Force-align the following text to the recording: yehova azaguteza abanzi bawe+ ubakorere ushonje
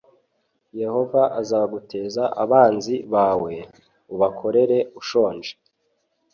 yehova 0.81 1.21
azaguteza 1.41 2.23
abanzi 2.43 2.95
bawe+ 3.13 3.53
ubakorere 4.13 4.77
ushonje 4.99 5.51